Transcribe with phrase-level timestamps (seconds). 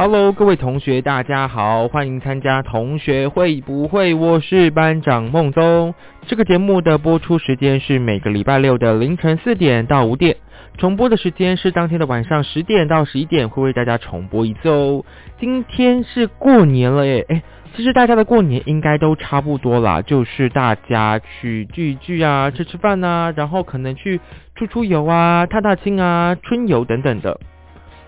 [0.00, 4.14] ？Hello，各位同学，大家好，欢迎参加同学会不会？
[4.14, 5.94] 我是班长孟宗。
[6.26, 10.38] 这个节目的播出时间是每个礼拜六的凌晨四点到五点。
[10.78, 15.04] 重播的时间是当天的晚上十点到十一点，会为大家重播一次哦。
[15.38, 17.42] 今天是过年了耶，哎，
[17.76, 24.18] 其实大家的过年应该都差不多啦，就是大家去聚一聚啊，吃吃饭啊，然后可能去
[24.54, 27.38] 出出游啊，踏踏青啊，春游等等的。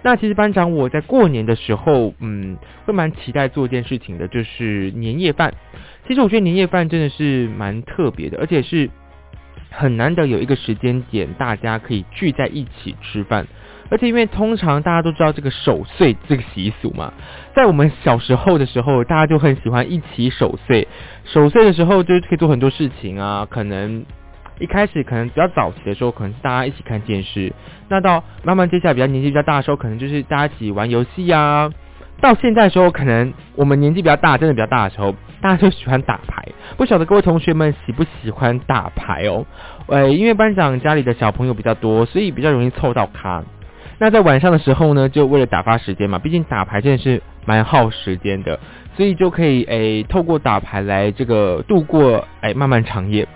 [0.03, 5.55] 那其实班长我在过年的时候，嗯，会蛮期待做一件事情的，就是年夜饭。
[6.07, 8.91] 其实我觉得年夜饭真的是蛮特别的，而且是。
[9.75, 13.47] 很难得有一个时间点，大家可以聚在一起吃饭，
[13.89, 17.15] 而且因为通常大家都知道这个守岁这个习俗嘛，
[17.57, 20.87] 在我们小时候的时候，大家就很喜欢一起守岁。
[21.25, 24.05] 守岁的时候就是可以做很多事情啊，可能
[24.63, 27.53] 一开始可能比较早期的时候，可能是大家一起看电视，
[27.89, 31.69] 那到慢慢接下来比较年纪比较大的时候，可能就是大家一起玩游戏呀。
[32.21, 36.47] 到现在的时候，可能我们年纪比较大，真的比较大的时候，大家就喜欢打牌。
[36.77, 39.45] 不晓得各位同学们喜不喜欢打牌哦？
[39.89, 43.43] 呃，因为班长家里的小朋友比较多，所以比较容易凑到咖。
[43.99, 48.61] 那在晚上的时候呢，就为了打发时间嘛，毕竟打牌真的是蛮耗时间的，
[48.97, 53.27] 所以就可以诶透过打牌来这个度过诶漫漫长夜。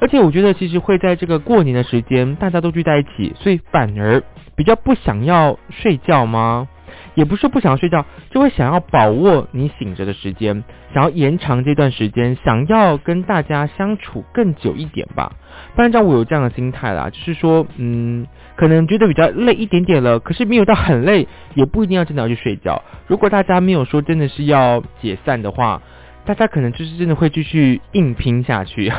[0.00, 4.22] 而且我觉得其实会在这个过年的时间，大家都聚在一起，所以反而
[4.56, 6.68] 比较不想要睡觉吗？
[7.14, 15.32] 也不是不想睡觉，就会想要把握你醒着的时间，想要延长这段时间，想要跟大家相处更久一点吧。
[15.74, 18.26] 不然，让我有这样的心态啦，就是说，嗯，
[18.56, 22.82] 可能觉得比较累一点点了，可是没有到很累，也不一定要真的要去睡觉。
[23.06, 25.82] 如果大家没有说真的是要解散的话，
[26.24, 28.92] 大家可能就是真的会继续硬拼下去。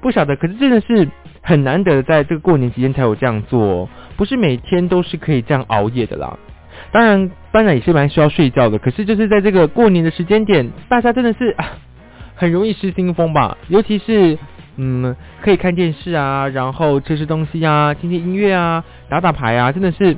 [0.00, 1.08] 不晓得，可是真的是
[1.42, 6.38] 很难得在这个过年期间才有这样做，不是每天都是可以这样熬夜的啦。
[6.92, 8.78] 当然，班长也是蛮需要睡觉的。
[8.78, 11.56] 可是，就是在这个过年的时间点，大家真的是
[12.34, 13.56] 很容易失心疯吧？
[13.68, 14.38] 尤其是，
[14.76, 20.16] 嗯，可以看电视啊，然后吃吃东西啊，听听音乐啊，打打牌啊，真的是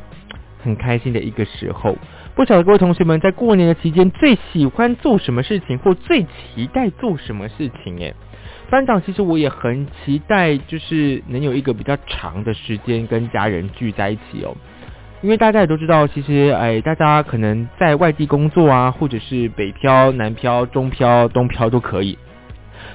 [0.62, 1.97] 很开心的一个时候。
[2.34, 7.99] 不晓得各位同学们在过年的期间最喜欢做什么事情，或最期待做什么事情？
[7.99, 8.15] 诶，
[8.71, 14.55] 班长其实我也很期待，就是能有一个比较长的时间跟家人聚在一起哦。
[15.21, 22.17] 因为大家也都知道，其实哎，大家可能在外地工作啊，或者是北漂、南漂、中漂、东漂都可以，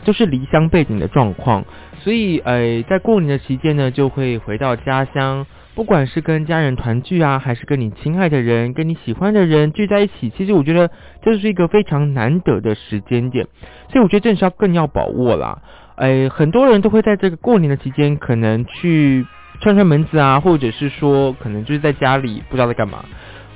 [0.04, 1.66] 就是离乡背景的状况。
[2.00, 5.46] 所以哎，在过年的期间呢，就会回到家乡，
[5.76, 10.90] 不管是跟家人团聚啊，还是跟你亲爱的人、跟你喜欢的人聚在一起，其实我觉得
[11.22, 13.48] 这是一个非常难得的时间点。
[13.90, 15.62] 所以我觉得正是要更要把握啦。
[15.96, 19.26] 哎，很多人都会在这个过年的期间，可能去。
[19.62, 23.06] 串串门子啊，或者是说，可能就是在家里不知道在干嘛。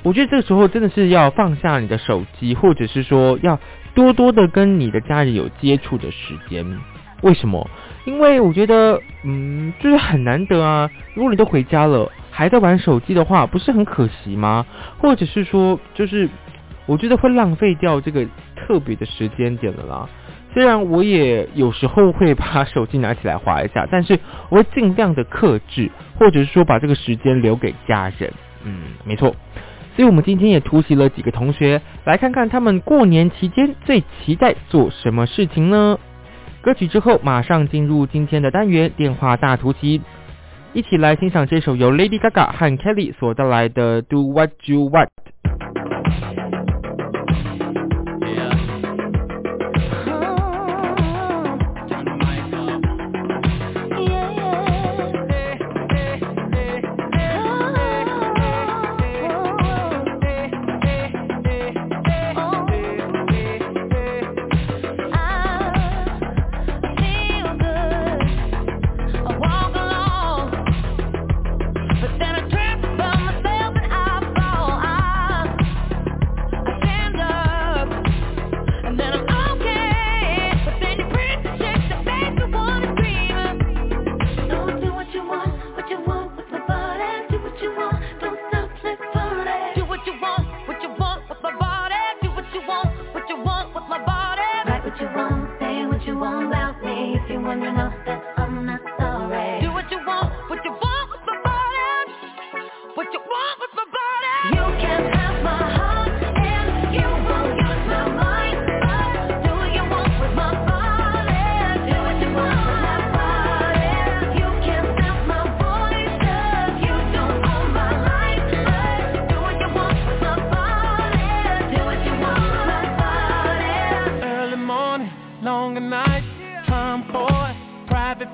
[0.02, 3.58] 我觉得这个时候真的是要放下你的手机，或者是说要
[3.94, 6.64] 多多的跟你的家人有接触的时间。
[7.20, 7.68] 为什么？
[8.04, 10.90] 因为我觉得，嗯，就是很难得啊。
[11.14, 14.64] 如果你都回家了，还在玩手机的话，不是很可惜吗？
[14.98, 16.28] 或者是说，就是
[16.86, 18.26] 我觉得会浪费掉这个
[18.56, 20.08] 特别的时间点了啦。
[20.54, 28.32] 虽然我也有时候会把手机拿起来划一下，但是我会尽量的克制，或者是说把这个时间留给家人。
[28.64, 29.36] 嗯，没错。
[29.94, 35.98] 所以我们今天也突袭了几个同学，来看看他们过年期间最期待做什么事情呢？
[36.68, 40.02] 歌曲之后，马上进入今天的单元电话大突袭，
[40.74, 45.08] 一起来欣赏这首由 Lady Gaga 和 Kelly 所带来的 Do What You Want。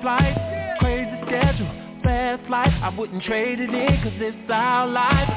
[0.01, 1.71] Crazy schedule,
[2.03, 2.73] fast life.
[2.81, 5.29] I wouldn't trade it in cause it's our life.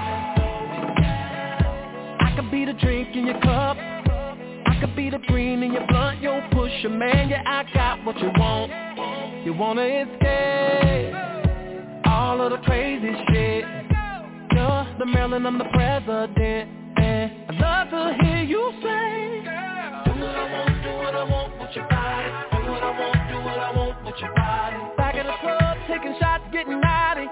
[2.20, 3.76] I could be the drink in your cup.
[3.78, 8.18] I could be the green in your blunt, yo pusher man, yeah I got what
[8.18, 8.72] you want.
[9.44, 11.14] You wanna escape
[12.06, 13.64] all of the crazy shit.
[14.52, 16.68] You're the Maryland, I'm the president,
[16.98, 19.42] and I love to hear you say.
[20.04, 22.28] Do what I want, do what I want with your body.
[22.50, 24.27] Do what I want, do what I want with your body.
[24.96, 27.27] Back at the club, taking shots, getting naughty.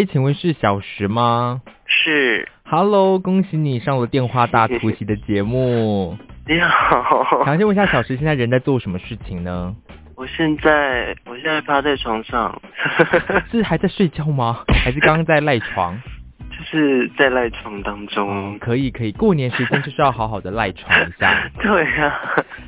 [0.00, 6.16] 喂喂，请问是小石吗是？Hello，恭喜你上了电话大突袭的节目。
[6.46, 7.44] 你好。
[7.44, 9.76] 想先问一下小石，现在人在做什么事情呢？
[10.16, 12.62] 我现在我现在趴在床上，
[13.52, 14.64] 是还在睡觉吗？
[14.68, 16.00] 还是刚刚在赖床？
[16.48, 18.58] 就是在赖床当中。
[18.58, 21.50] 可以可以，过年时间就是要好好的赖床一下。
[21.60, 22.18] 对啊。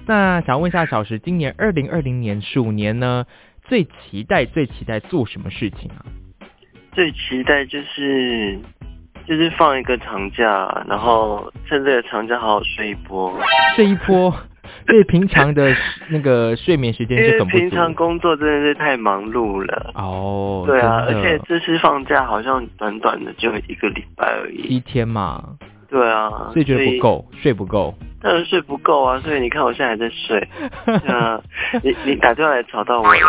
[0.04, 3.24] 那想问一下小石，今年二零二零年鼠年呢，
[3.62, 6.04] 最期待最期待做什么事情啊？
[6.92, 8.58] 最期待就是
[9.26, 13.32] 就是放一个长假，然后趁这个长假好好睡一波。
[13.74, 14.34] 睡一波，
[14.86, 15.74] 对平常的
[16.10, 17.56] 那个睡眠时间是很不。
[17.56, 19.92] 平常工作真的是太忙碌了。
[19.94, 24.62] 哦，对啊，而且这次放假好像短短的就一个礼拜而已。
[24.62, 25.42] 一天嘛，
[25.88, 27.94] 对啊，所以觉得不够，睡不够。
[28.22, 30.48] 当然睡不够啊，所以你看我现在还在睡。
[30.86, 31.42] 嗯，
[31.82, 33.20] 你你打电话来吵到我了。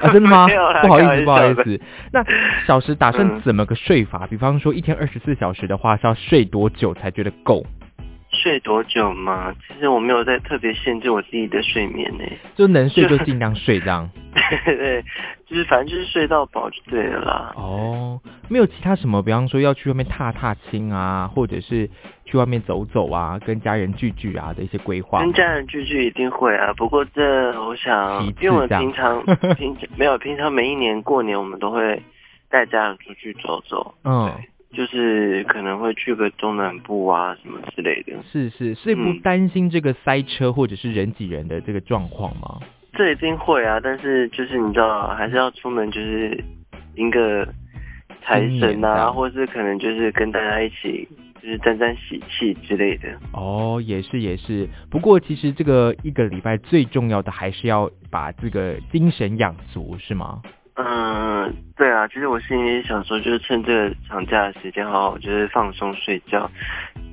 [0.00, 0.46] 啊，真的吗？
[0.82, 1.80] 不好意思，不好意思。
[2.12, 2.24] 那
[2.66, 4.26] 小时打算嗯怎么个睡法？
[4.26, 7.64] 比方说一天二十四小时的话，是要睡多久才觉得够？
[8.30, 9.54] 睡多久嘛？
[9.66, 12.24] 其实我没有在特别限制我自己的睡眠呢。
[12.56, 14.08] 就能睡就尽量睡这样。
[14.64, 15.04] 对对，
[15.46, 17.52] 就是反正就是睡到饱就对了啦。
[17.56, 21.88] 哦，没有其他什么，比方说要去外面踏踏青啊，或者是
[22.28, 25.20] 去外面走走啊，跟家人聚聚啊的一些规划？
[25.20, 29.24] 跟家人聚聚一定会啊，不过这我想，因为平常
[29.56, 32.02] 平没有平常每一年过年我们都会
[32.50, 34.30] 带家人出去走走，嗯，
[34.74, 38.12] 就是可能会去个中南部啊什么之类的。
[38.30, 42.60] 是是，所以不嗯担心这个塞车或者是人挤人的这个状况吗？
[42.92, 46.44] 这一定会啊，但是就是你知道，还是要出门就是
[46.94, 47.46] 一个
[48.22, 51.08] 财神啊，或是可能就是跟大家一起
[51.42, 53.08] 就是沾沾喜气之类的。
[53.32, 60.42] 哦，也是也是，不过其实这个一个礼拜最重要的还是要把这个精神养足，是吗？
[60.80, 66.48] 嗯，对啊，其实我心里想说，就是趁这个长假的时间，好好就是放松睡觉，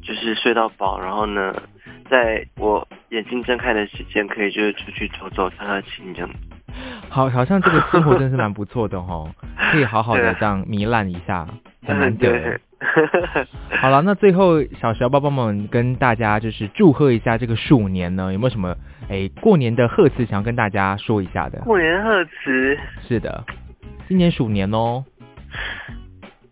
[0.04, 1.52] 就是睡到饱，然后呢，
[2.10, 6.30] 在我眼睛睁开的时间，可以就是出去走走、踏踏青这样。
[7.10, 9.30] 好，好像这个生活真是蛮不错的哦，
[9.72, 11.48] 可以好好的这样糜烂一下，
[11.86, 12.60] 很难嗯， 得。
[13.82, 18.76] 好了，那最后小小宝宝们跟大家就是祝贺一下这个鼠年呢，有没有什么
[19.10, 21.60] 哎过年的贺词想要跟大家说一下的？
[21.62, 23.44] 过年贺词，是的，
[24.08, 25.04] 今年鼠年哦，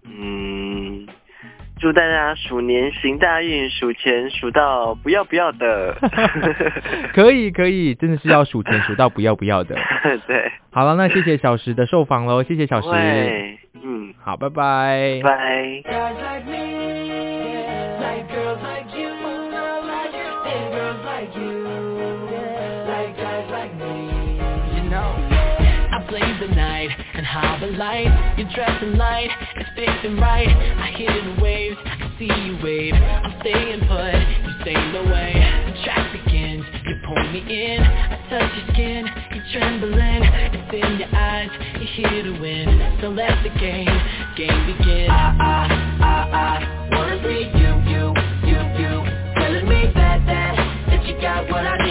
[0.06, 1.06] 嗯，
[1.84, 5.94] 祝大家鼠年行大运，数钱数到不要不要的。
[7.14, 9.76] 可以可以，真的是要数钱数到不要不要的。
[10.26, 12.88] 对，好了，那谢谢小石的受访喽，谢谢小石，
[13.84, 15.20] 嗯，好，拜拜。
[15.22, 16.63] 拜。
[27.34, 28.36] The light.
[28.38, 30.48] You're dressing light, it's fixing right.
[30.48, 32.94] I hear the waves, I see you wave.
[32.94, 34.14] I'm staying put,
[34.46, 35.34] you say no way.
[35.66, 37.82] The track begins, you pull me in.
[37.82, 40.24] I touch your skin, you're trembling.
[40.54, 42.98] It's in your eyes, you're here to win.
[43.02, 43.98] So let the game,
[44.38, 45.10] game begin.
[45.10, 45.62] I, I,
[46.02, 48.14] I, I wanna see you, you,
[48.46, 48.94] you, you.
[49.42, 50.54] Telling me that, that,
[50.88, 51.83] that you got what I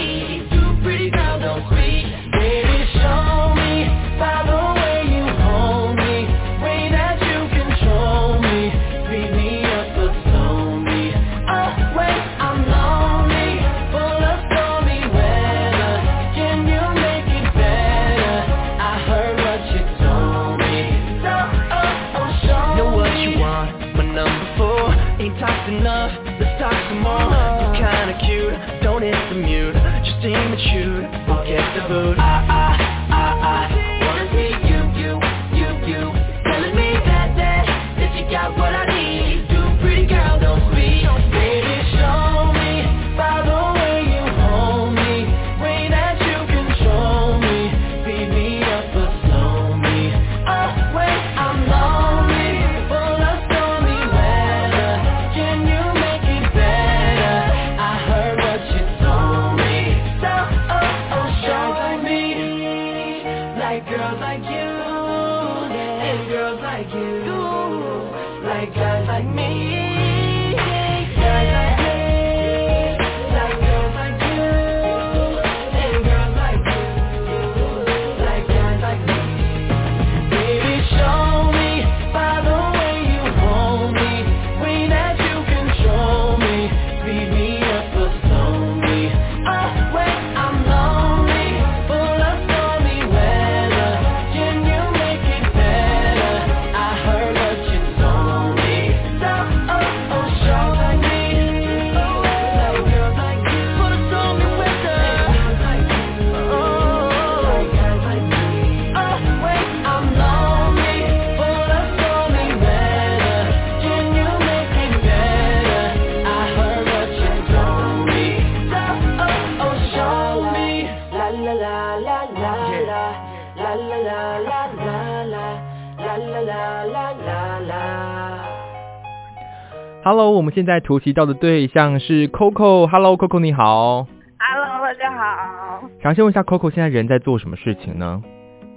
[130.53, 132.85] 现在突袭到的对象是 Coco。
[132.85, 134.05] Hello，Coco 你好。
[134.37, 135.89] Hello，大家好。
[136.03, 138.21] 想先问一下 Coco 现在人在做什么事情呢？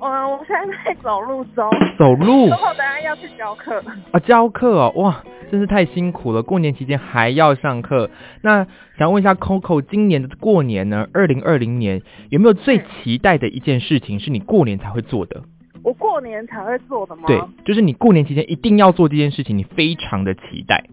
[0.01, 3.83] 嗯，我现在在走路中，走路之后等下要去教课。
[4.13, 6.43] 啊，教课哦，哇，真是太辛苦了。
[6.43, 8.09] 过年期间还要上课，
[8.41, 8.67] 那
[8.97, 15.43] 想问一下 Coco，今年的过年呢，二零二零年有没有最期待的一件事情是你过年才会做的？
[15.85, 17.25] 我过年才会做的吗？
[17.27, 20.85] 对，就是你过年期间一定要做这件事情，你非常的期待。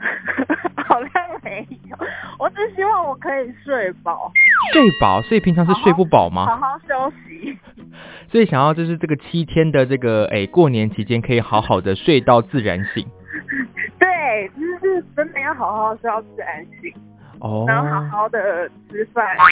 [0.88, 1.96] 好像没有，
[2.38, 4.32] 我只希望我可以睡饱，
[4.72, 6.46] 睡饱，所以平常是睡不饱好吗？
[6.46, 7.58] 好好休息。
[8.30, 13.04] 所以想要就是这个七天的这个哎过年期间可以好好的睡到自然醒
[13.98, 16.92] 对，就是真的要好好睡到自然醒，
[17.40, 17.64] 哦。
[17.66, 19.44] 然后好好的吃饭，好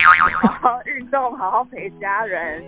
[0.61, 2.63] 好运动，好好陪家人。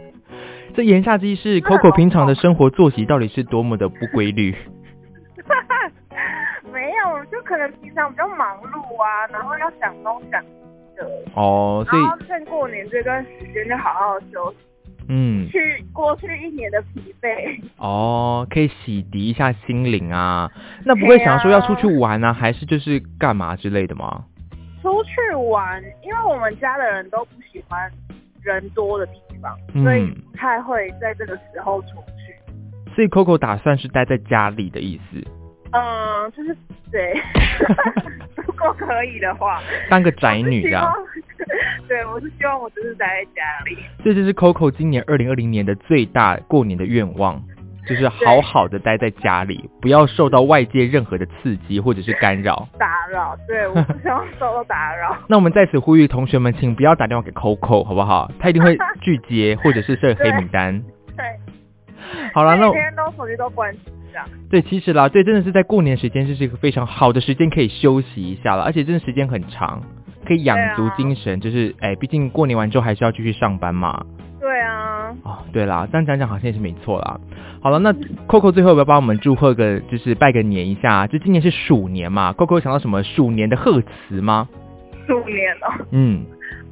[0.75, 4.55] 这言下之意是 Coco 平常的生活作息到底是多么的不规律？
[7.83, 10.49] 平常比较忙碌啊，然后要想东想西
[10.97, 14.59] 的，哦，所以然后趁过年这段时间就好好休息，
[15.09, 17.61] 嗯，去过去一年的疲惫。
[17.79, 20.51] 哦，可以洗涤一下心灵啊。
[20.85, 24.25] 那不会想说要出去玩啊，还是就是干嘛之类的吗？
[24.83, 27.91] 出去玩，因为我们家的人都不喜欢
[28.43, 29.13] 人多的地
[29.43, 32.95] 方，嗯所以不太会在这个时候出去。
[32.95, 35.23] 所以 Coco 打算是待在家里的意思，
[35.73, 36.57] 嗯，就是
[36.91, 37.15] 对，
[38.37, 40.85] 如果可以的话， 当个宅女这样。
[40.93, 41.89] 我是希望。
[41.89, 43.77] 对，我是希望我只是待在家里。
[44.05, 47.43] 这就是 Coco 今年二零二零年的最大过年的愿望，
[47.89, 52.69] 就是好好的待在家里，不要受到外界任何的刺激或者是干扰。
[52.79, 55.17] 打扰，对，我不希望受到打扰。
[55.29, 58.31] 那我们在此呼吁同学们，请不要打电话给 Coco，好不好？
[58.39, 60.81] 他一定会拒接或者是设黑名单。
[61.17, 61.25] 对，
[62.35, 64.27] 好了，那每天都手机都关机这样。
[64.51, 69.83] 对，其实啦，对，真的是在过年时间，这是一个非常好的时间，可以休息一下了，而且真的时间很长，
[70.27, 71.41] 可以养足精神。
[71.41, 74.05] 就是，哎，毕竟过年完之后还是要继续上班嘛。
[74.41, 77.21] 对啊，哦，对啦，这样讲讲好像也是没错啦。
[77.63, 77.93] 好了，那
[78.27, 81.07] Coco 最后要不要帮我们祝贺个，就是拜个年一下？
[81.07, 84.49] 就今年是鼠年嘛，Coco 想到什么鼠年的贺词吗？
[85.07, 86.25] 鼠年哦，嗯，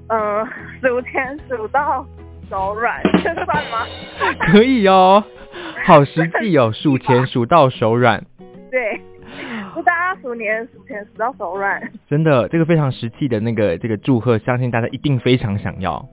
[0.08, 0.46] 嗯，
[0.80, 2.06] 数钱数到
[2.48, 3.86] 手软，这算吗？
[4.40, 5.22] 可以哦，
[5.86, 8.24] 好实际哦，数钱数到手软，
[8.70, 9.00] 对，
[9.74, 11.80] 祝大家鼠年数钱数到手软。
[12.08, 16.04] 真的，这个非常实际的那个这个祝贺，相信大家一定非常想要。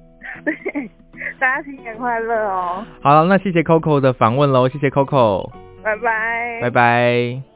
[0.44, 0.54] 对，
[1.39, 5.50] 大家新年快乐哦，好了，那谢谢 Coco 的访问喽，谢谢 Coco，
[5.84, 7.55] 拜拜，拜拜。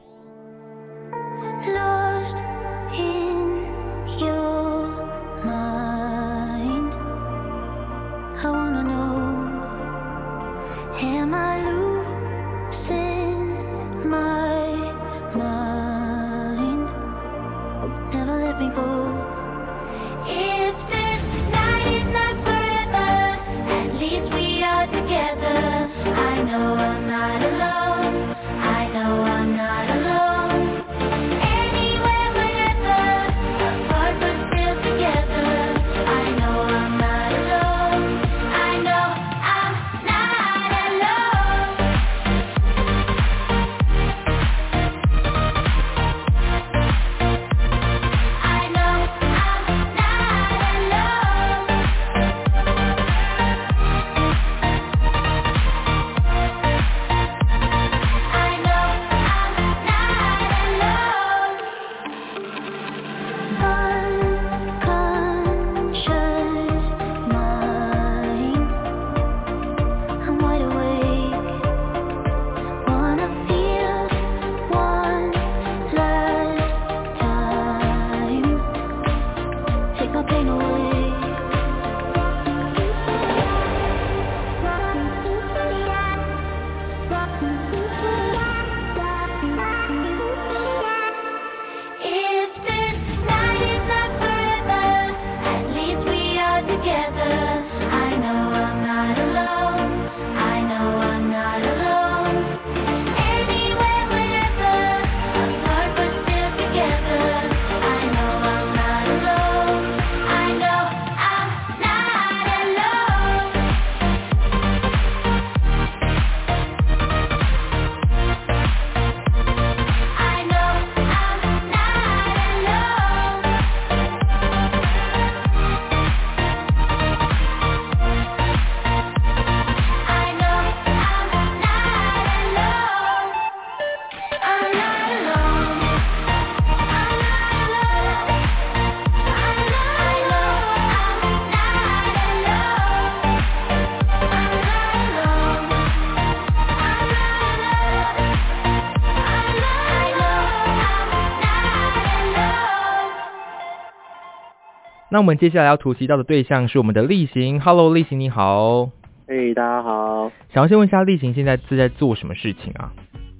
[155.20, 158.88] 那我们接下来要突袭到的对象是我们的例行，Hello，例行你好，
[159.28, 160.32] 嘿、大家好。
[160.48, 162.90] 想要先问一下例行现在是在做什么事情啊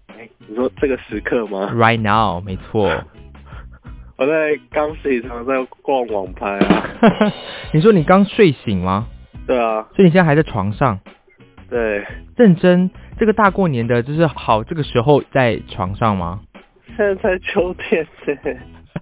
[0.08, 3.02] 哎、你说这个时刻吗？？Right now，没错，
[4.18, 7.32] 我在刚睡床，在逛网拍啊。
[7.72, 9.06] 你说你刚睡醒吗？
[9.46, 9.88] 对啊。
[9.96, 11.00] 所以你现在还在床上？
[11.70, 12.04] 对。
[12.36, 16.40] 认真，这个大过年的，就是好这个时候在床上吗？
[16.94, 18.06] 现在才秋天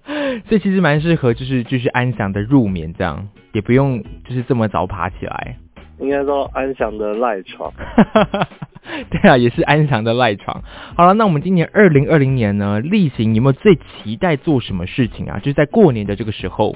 [0.47, 5.57] 所以其实蛮适合，就是就是安详的入眠，这样也不用就是这么早爬起来。
[5.99, 7.71] 应该说安详的赖床。
[9.11, 10.63] 对啊，也是安详的赖床。
[10.95, 15.37] 好了，那我们今年二零二零年呢，例行有没有最期待做什么事情啊？
[15.39, 16.75] 就是在过年的这个时候。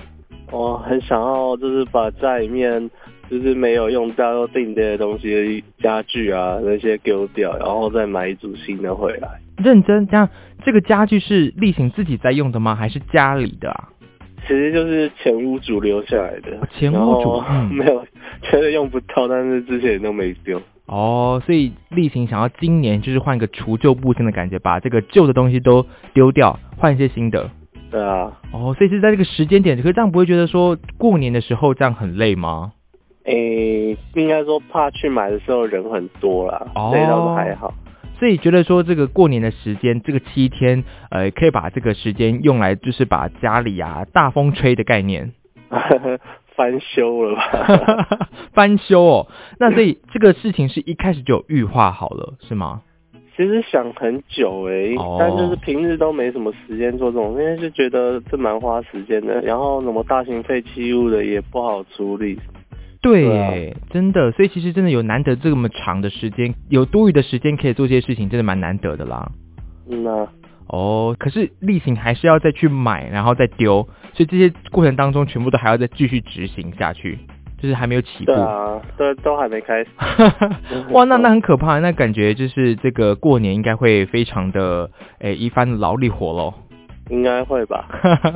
[0.51, 2.91] 我很想要，就是把家里面
[3.29, 9.27] 就是没有用到、定的东西、家具啊那些丢掉，然后再买一组新的回来。
[9.57, 10.29] 认真这样，
[10.65, 12.75] 这个家具是例行自己在用的吗？
[12.75, 13.89] 还是家里的啊？
[14.41, 16.67] 其实就是前屋主留下来的。
[16.71, 17.41] 前屋主
[17.73, 18.05] 没有，
[18.41, 20.61] 觉得用不到，但是之前都没丢。
[20.85, 27.49] 哦，所以例行想要今年就是换个除旧布新的感觉，把这个旧的东西都丢掉，换一些新的。
[27.89, 28.33] 对啊。
[28.51, 32.73] 哦，所以是在这个时间点，可是这样不会觉得说过年的时候这样很累吗？
[33.23, 37.73] 诶，应该说怕去买的时候人很多啦，累倒是还好。
[38.23, 45.33] 所以觉得说这个过年的时间，这个七天，呃，可以把这个时间用来就是把家里啊大风吹的概念。
[46.55, 48.29] 翻修了吧？
[48.55, 49.27] 翻修哦，
[49.59, 52.81] 那所以这个事情是一开始就预化好了，是吗？
[53.35, 59.41] 其实想很久哎，但就是平日都没什么时间做这种，因为就觉得这蛮花时间的。
[59.41, 62.39] 然后什么大型废弃物的也不好处理。
[63.03, 69.29] 对，真的，所以其实真的有难得这么长的时间，有多余的时间可以做这些事情，真的蛮难得的啦。
[69.89, 70.27] 嗯呐。
[70.67, 77.19] 哦，可是例行还是要再去买，然后再丢，所以这些过程当中全部都还要再继续执行下去，
[77.61, 78.27] 就是还没有起步。
[78.27, 79.89] 对啊，都都还没开始。
[80.91, 84.89] 哇，那那很可怕，那感觉就是这个过年应该会非常的
[85.19, 86.53] 诶一番劳力活喽。
[87.09, 87.87] 应该会吧。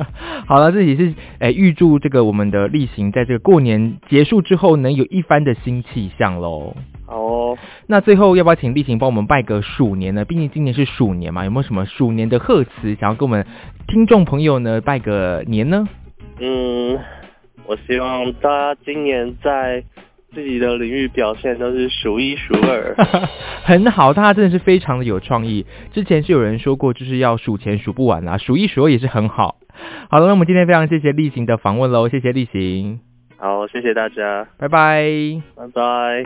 [0.46, 6.76] 好了，这也是诶预祝这个我们的例行在这个过年结束之后能有一番的新气象喽。
[7.06, 10.26] 哦，那最后要不要请例行帮我们拜个鼠年呢？
[10.26, 13.46] 毕竟今年是鼠年嘛，有没有什么鼠年的贺词想要跟我们
[13.86, 15.88] 听众朋友呢拜个年呢？
[16.38, 16.98] 嗯，
[17.66, 19.82] 我希望大家今年在
[20.34, 22.94] 自己的领域表现都是数一数二。
[23.64, 25.64] 很好，大家真的是非常的有创意。
[25.92, 29.56] 之前是有人说过，就是要数钱数不完啦，数一数二也是很好。
[30.10, 33.00] 好了，那我们今天非常谢谢例行的访问喽，谢谢例行。
[33.38, 36.24] 好，谢谢大家，拜拜，拜拜。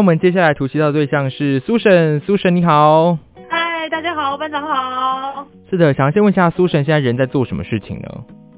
[0.00, 3.18] 那我们接下来突袭到的对象是苏沈，苏沈你好。
[3.50, 5.46] 嗨，大家好，班长好。
[5.68, 8.08] 是的，想要先问一下苏沈现在人在做什么事情呢？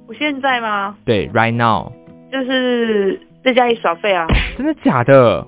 [0.06, 0.94] 我现在吗？
[1.04, 1.90] 对，right now。
[2.30, 4.24] 就是在家里耍废啊。
[4.56, 5.44] 真的假的？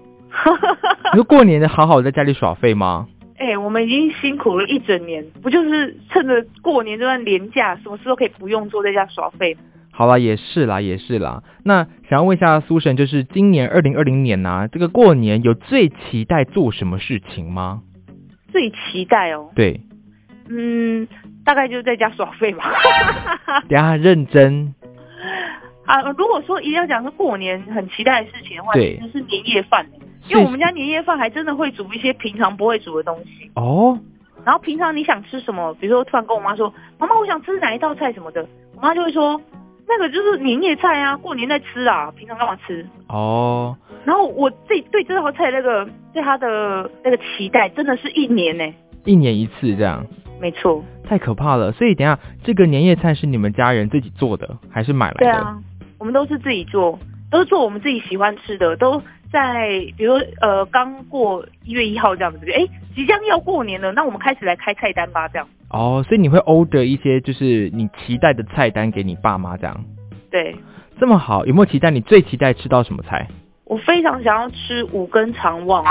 [1.15, 3.07] 你说过年的好好在家里耍废吗？
[3.39, 9.57] 哎，我们已经辛苦了一整年，不就是趁着过年这段年假，什么事都可以不用做，在家耍废？
[9.97, 11.45] 好啦，也是啦，也是啦。
[11.63, 17.83] 那想要问一下苏神，就是今年二零二零年呐，这个过年有最期待做什么事情吗？
[18.51, 19.51] 最期待哦。
[19.55, 19.81] 对。
[20.49, 21.07] 嗯，
[21.45, 22.73] 大概就是在家耍废吧。
[23.71, 24.75] 等下认真。
[25.87, 29.87] 啊，如果说一定要讲是过年很期待的事情的话，其实是年夜饭。
[30.29, 33.49] 因为我们家年夜饭还真的会煮一些平常不会煮的东西。
[33.55, 33.97] 哦。
[34.45, 39.41] 然后平常你想吃什么，比如说突然跟我妈说：“妈妈，我想吃哪一道菜什么的。”我妈就会说。
[39.87, 42.87] 那个就是年夜菜啊，过年在吃啊，平常干嘛吃？
[43.09, 43.77] 哦。
[44.05, 48.65] 然后我自己对这道菜那个对它的那个期待，真的是一年呢。
[49.05, 50.05] 一年一次这样。
[50.41, 50.83] 没错。
[51.07, 55.19] 太可怕了，所以等下这个年夜菜是你们家人自己做的，还是买来的？
[55.21, 55.59] 对啊，
[55.99, 56.99] 我们都是自己做，
[57.31, 65.47] 都是做我们自己喜欢吃的，都在比如呃刚过一月一号这样子，哎，即将要过年了，那我们开始来开菜单吧，这样。
[65.75, 69.85] 哦，所以你会 order 一些就是你期待的菜单给你爸妈这样？
[70.31, 70.55] 对，
[71.01, 71.91] 这么好，有没有期待？
[71.91, 73.27] 你最期待吃到什么菜？
[73.65, 75.85] 我非常想要吃五根肠旺。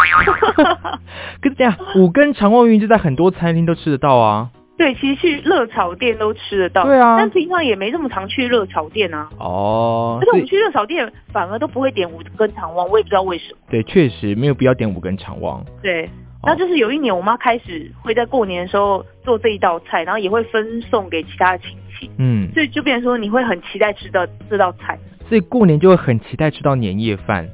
[1.42, 4.52] 可是这样，五根肠旺鱼就在很多餐厅都吃得到啊。
[4.78, 6.86] 对，其实去热炒店都吃得到。
[6.86, 9.30] 对啊，但平常也没这么常去热炒店啊。
[9.38, 10.18] 哦。
[10.22, 13.60] 而且我们去热炒店反而都不会点五根肠旺，我也不知道为什么。
[13.70, 15.66] 对，确实没有必要点五根肠旺。
[15.82, 16.10] 对。
[16.46, 22.10] 那就是有一年，我妈开始会在过年的时候做这一道菜，然后也会分送给其他的亲戚。
[22.18, 25.00] 嗯，所以就变成说你会很期待吃到这道菜。
[25.30, 27.48] 所以过年就会很期待吃到年夜饭。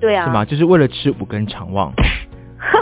[0.00, 0.24] 对啊。
[0.24, 0.44] 是吗？
[0.44, 1.92] 就是为了吃五根肠旺。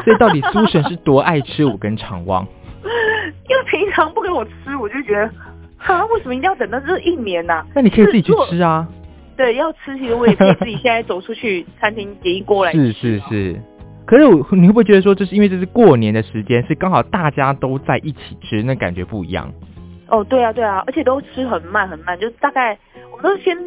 [0.05, 2.47] 所以到底苏神是多爱吃五根肠旺？
[3.49, 5.31] 因为平常不给我吃，我就觉得，
[5.79, 7.65] 哈，为什么一定要等到这一年呢？
[7.75, 8.87] 那你可以自己去吃啊。
[9.37, 12.93] 对，要吃其实我也可以自己现在走出去餐厅点一锅来吃。
[12.93, 13.61] 是是是。
[14.07, 19.53] 可是我你会不会觉得说，这是因为这是过年的时间，是刚好大家都在一起吃，那感觉不一样？
[20.09, 22.79] 哦，对啊，对啊，而且都吃很慢很慢，就大概
[23.11, 23.59] 我们都先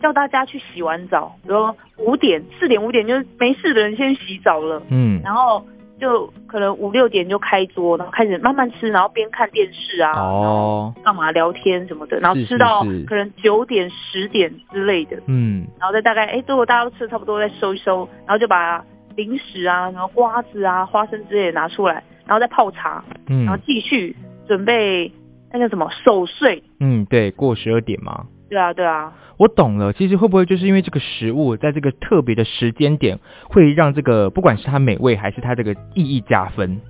[0.00, 5.62] 叫大家去洗完澡，比如五点、四点、五点，就是没事的人先洗澡了，嗯，然后
[6.00, 18.82] 就可能五六点就开桌，然后开始慢慢吃，然后边看电视啊，哦，干嘛聊天什么的，然后吃到可能九点、十点之类的，嗯，然后再大概哎，如果大家都吃的差不多，再收一收，然后就把。
[19.16, 25.12] 零食啊，然后瓜子啊、花生之类的拿出来，然后再泡茶，嗯，然后继续准备
[25.52, 26.62] 那叫什么守岁。
[26.80, 28.26] 嗯，对，过十二点嘛。
[28.48, 29.12] 对啊，对啊。
[29.38, 36.80] 我懂了，其实会不会就是因为这个食物在这个特别的时间点，会让这个不管是它美味还是它这个意义加分？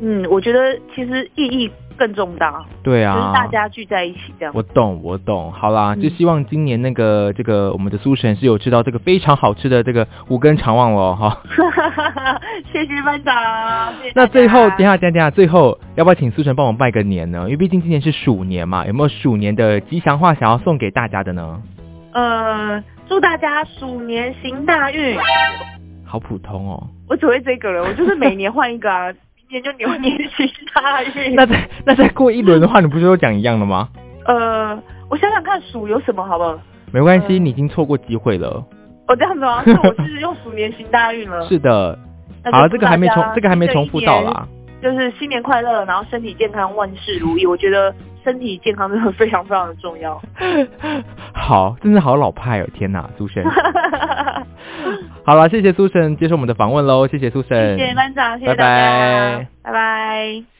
[0.00, 1.70] 嗯，我觉得其实意义。
[1.98, 4.54] 更重大，对啊，就是大家聚在一起这样。
[4.56, 5.52] 我懂，我懂。
[5.52, 11.42] 好啦，就希望今年那个这个我们的苏神是有吃到这个非常好吃的这个五根肠旺了哈。
[12.72, 13.92] 谢谢班长。
[14.14, 17.42] 那最后，等下等下，最后要不要请苏神帮我拜个年呢？
[17.42, 21.62] 因为毕竟今年是鼠年嘛，有没有鼠年的吉祥话想要送给大家的呢？
[22.14, 25.18] 呃，祝大家鼠年行大运。
[26.06, 26.82] 好普通哦。
[27.10, 29.12] 我只会这个了，我就是每年换一个啊。
[29.50, 31.34] 年就牛年行大运。
[31.36, 33.88] 那再那再过一轮的话，你不是都讲一样了吗？
[34.26, 36.58] 呃，我想想看，鼠有什么好不好？
[36.92, 38.64] 没关系，你已经错过机会了。
[39.08, 39.62] 哦，这样子吗？
[39.66, 41.46] 那我是用鼠年行大运了。
[41.48, 41.98] 是的。
[42.50, 44.46] 好，这个还没重，这个还没重复到啦。
[44.82, 47.44] 就是新年快乐，然后身体健康，万事如意。
[47.44, 50.20] 我觉得身体健康真的非常非常的重要。
[51.32, 52.66] 好，真的好老派哦！
[52.74, 53.44] 天哪，苏神。
[55.24, 60.59] 好了，谢谢苏神接受我们的访问喽，谢谢苏神，谢谢班长，谢谢大家，拜拜。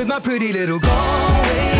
[0.00, 1.79] with my pretty little Galway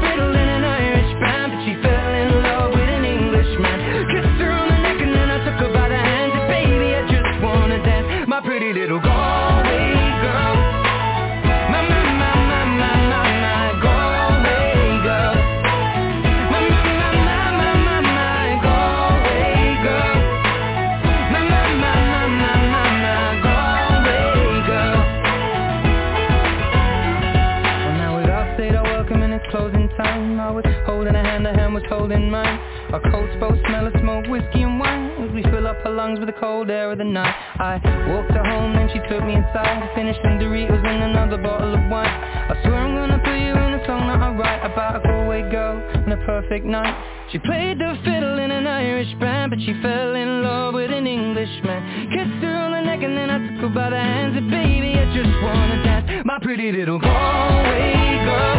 [35.83, 37.33] her lungs with the cold air of the night.
[37.59, 41.37] I walked her home, then she took me inside To Finished some Doritos and another
[41.37, 42.07] bottle of wine.
[42.07, 45.49] I swear I'm gonna put you in a song that I write About a Galway
[45.49, 46.93] girl and a perfect night.
[47.31, 51.07] She played the fiddle in an Irish band But she fell in love with an
[51.07, 52.11] Englishman.
[52.11, 54.37] Kissed her on the neck and then I took her by the hands.
[54.37, 56.25] And baby I just wanna dance.
[56.25, 58.57] My pretty little Galway girl.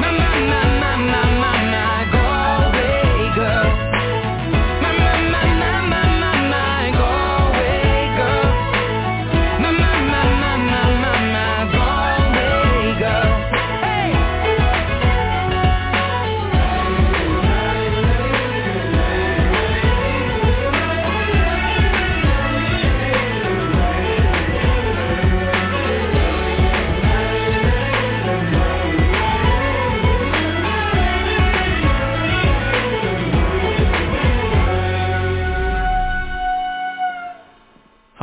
[0.00, 3.89] My, my, my, my, my, my Galway girl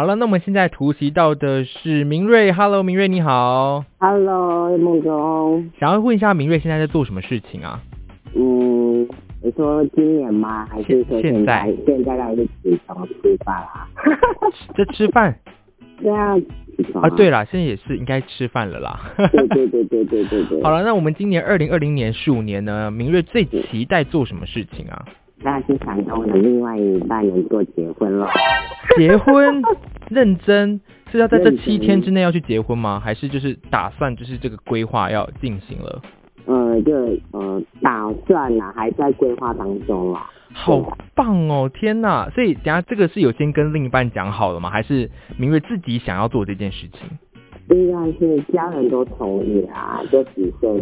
[0.08, 3.84] 了，那我们现在突袭到的是明瑞，Hello，明瑞你好。
[4.00, 5.70] Hello，梦中。
[5.80, 7.82] 想要问一下明瑞现在在做什么事情啊？
[8.34, 9.08] 嗯，
[9.43, 10.65] 你说今年吗？
[10.65, 11.72] 还是说现在？
[11.86, 13.86] 现在还是起床吃饭啊？
[14.76, 15.38] 在吃饭？
[16.02, 16.36] 对啊，
[17.02, 19.00] 啊，对啦，现在也是应该吃饭了啦。
[19.17, 20.62] 对对对对对对对。
[20.63, 25.06] 好了，那我们今年二零二零年鼠年呢，明瑞最期待做什么事情啊？
[25.43, 28.28] 当然是想跟我的另外一半能够结婚了。
[28.97, 29.62] 结婚？
[30.10, 30.80] 认真
[31.12, 33.00] 是要在这七天之内要去结婚吗？
[33.00, 36.02] 还是就是打算就是这个规划要进行了？
[36.45, 36.93] 呃，就
[37.32, 40.30] 呃打算啦，还在规划当中啦。
[40.54, 41.69] 好棒哦！
[41.71, 42.30] 天哪！
[42.30, 44.69] 所以等下这个是有先跟另一半讲好了吗？
[44.69, 47.02] 还是明月自己想要做这件事情？
[47.69, 50.73] 应该是家人都同意啊，就只剩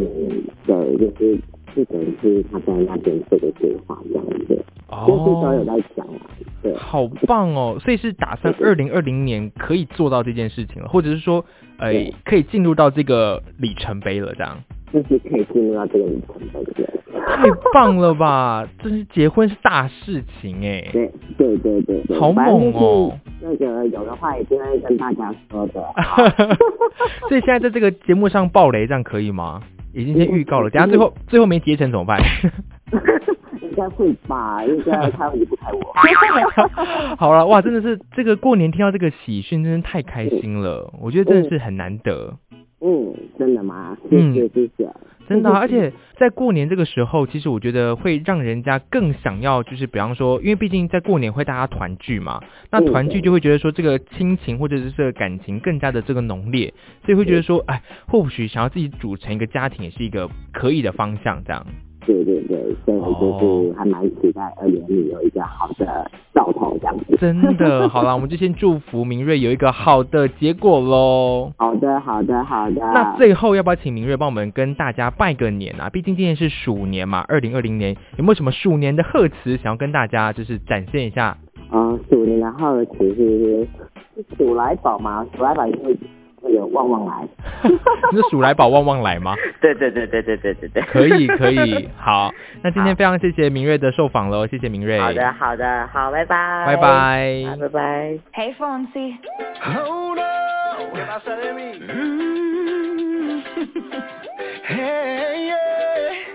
[0.67, 1.39] 的，就是
[1.75, 4.65] 是等于是他在那边做个规划这样子，
[5.05, 6.31] 就是都有在讲啊。
[6.63, 7.77] 对，好棒哦！
[7.79, 11.45] 所以是打算二零二零年可以做到这件事情了，或者是说，
[11.77, 11.91] 呃，
[12.23, 14.57] 可以进入到这个里程碑了，这样。
[14.93, 16.89] 就是可以进入到这个里程碑的。
[17.27, 18.67] 太棒了吧！
[18.81, 20.87] 这是结婚是大事情哎。
[20.91, 22.17] 对对对对对。
[22.17, 23.11] 好猛哦！
[23.41, 25.83] 那个有的话也就会跟大家说的。
[27.27, 29.61] 所以现在在这个节目上爆雷，这样可以吗？
[29.95, 32.19] 已经先预告了，等下最后最后没结成怎么办？
[33.61, 35.81] 应该会吧，应该他离不开我。
[37.17, 40.93] 好了，哇，真的是这个过年听到这个喜讯，真的太开心了。
[41.01, 42.37] 我觉得真的是很难得。
[42.81, 43.97] 嗯，真的吗？
[44.09, 44.89] 谢谢谢谢。
[45.27, 56.71] 真的、啊，而且在过年这个时候，其实我觉得会让人家更想要，就是比方说，因为毕竟在过年会大家团聚嘛，那团聚就会觉得说这个亲情或者是这个感情更加的这个浓烈，
[57.03, 61.65] 所以会觉得说，哎，或许想要自己组成一个家庭也是一个可以的方向，这样。
[62.05, 67.17] 对对对，所以就是还蛮期待二零零有一个好的兆头这样子。
[67.19, 71.51] 真的，好了，我们就先祝福明瑞有一个好的结果喽。
[71.57, 72.81] 好的，好的，好的。
[72.93, 75.89] 那最后要不要请明瑞帮我们跟大家拜个年啊？
[75.89, 81.37] 毕竟今年是鼠年嘛，二零二零年有没有什么鼠年的贺词想要跟大家就是展现一下？
[81.71, 83.67] 嗯，鼠年的贺词是
[84.37, 85.97] 鼠来宝嘛，鼠来宝就是。
[86.47, 87.27] 那个旺旺来，
[88.11, 89.33] 你是鼠来宝旺旺来吗？
[89.59, 92.31] 对对对对对对对对，可以可以， 好，
[92.61, 94.99] 那今天非常谢谢明瑞的受访喽，谢谢明瑞。
[94.99, 98.19] 好的好的，好，拜拜，拜拜，拜拜。
[98.33, 99.17] Hey Fonzie.
[99.87, 100.21] Oh no,
[100.93, 101.79] ¿qué pasa de mí?
[101.79, 103.41] Mm.
[104.67, 106.34] hey, yeah.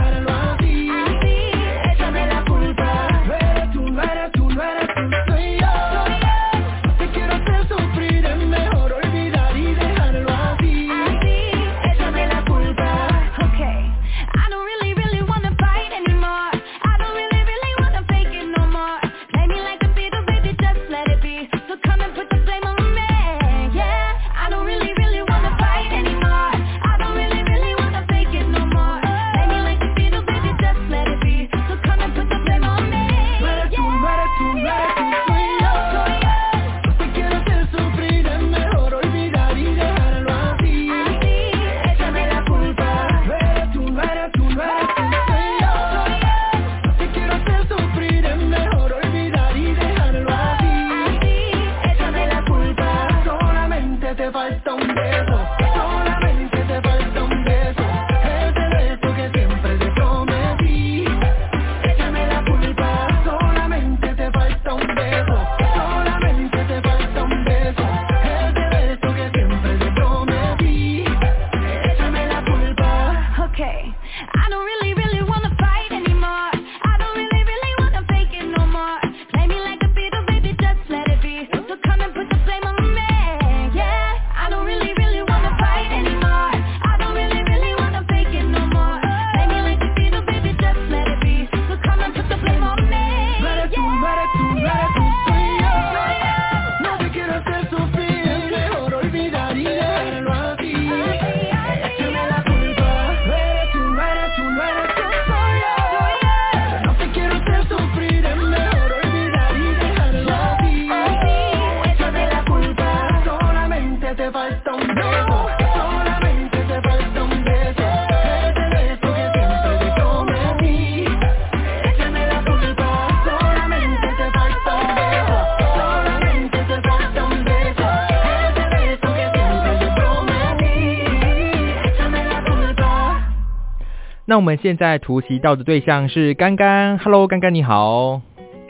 [134.41, 138.19] 我们现在突袭到的对象是干干，Hello，干干你好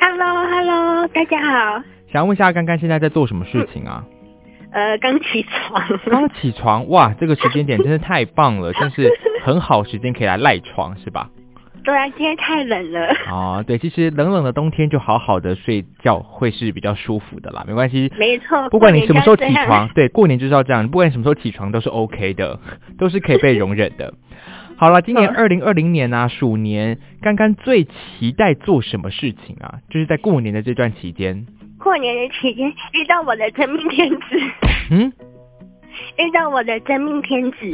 [0.02, 1.82] ，Hello，Hello，大家好。
[2.12, 4.04] 想问一下，干干现在在做什么事情啊？
[4.74, 5.82] 呃，刚起床。
[6.08, 9.10] 刚起床，哇，这个时间点真是太棒了， 真是
[9.46, 11.30] 很好时间可以来赖床，是吧？
[11.86, 13.08] 对啊，今天太冷了。
[13.30, 18.12] 哦，对，其实冷冷的冬天就好好的睡觉会是比较舒服的啦，没关系。
[18.20, 18.68] 没错。
[18.70, 22.60] 不管你什么时候起床，对，过年就是要这样，不管你什么时候起床都是 OK 的，
[23.00, 24.14] 都是可以被容忍的。
[24.82, 29.76] 好了，今年二零二零年啊，鼠年，刚刚最期待做什么事情啊？
[29.92, 31.46] 就是在过年的这段期间。
[31.78, 34.18] 过年的期间遇到我的真命天子。
[34.90, 35.14] 嗯。
[36.18, 37.58] 遇到我的真命天子，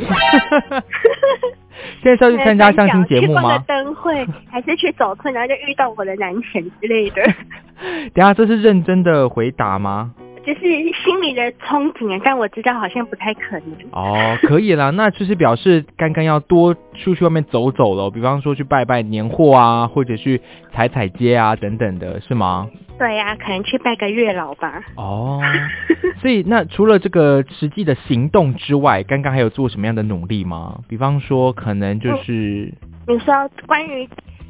[2.04, 3.58] 现在是要去参加相亲节目吗？
[3.66, 7.22] 灯会还是去走村，然后就遇到我的男神之类的？
[8.14, 10.14] 等下这是认真的回答吗？
[10.48, 13.74] 就是心里的憧憬，但我知道好像不太可能。
[13.92, 20.42] 哦，可以啦，那就是表示刚刚要多出去外面走走了，比方说去拜拜年货啊，或者去
[20.72, 22.70] 踩踩街啊等等的，是吗？
[22.98, 24.82] 对呀，可能去拜个月老吧。
[24.96, 25.42] 哦，
[26.22, 30.80] 所以那除了这个实际的行动之外，刚刚还有做什么样的努力吗？
[30.88, 32.74] 比方说，可能就是
[33.06, 33.34] 你说
[33.68, 34.08] 关于